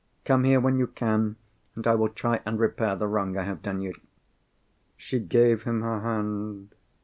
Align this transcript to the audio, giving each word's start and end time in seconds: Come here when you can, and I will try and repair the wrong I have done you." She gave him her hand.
Come 0.25 0.45
here 0.45 0.59
when 0.59 0.79
you 0.79 0.87
can, 0.87 1.35
and 1.75 1.85
I 1.85 1.93
will 1.93 2.09
try 2.09 2.41
and 2.43 2.57
repair 2.57 2.95
the 2.95 3.05
wrong 3.05 3.37
I 3.37 3.43
have 3.43 3.61
done 3.61 3.81
you." 3.81 3.93
She 4.97 5.19
gave 5.19 5.61
him 5.61 5.81
her 5.81 6.01
hand. 6.01 6.73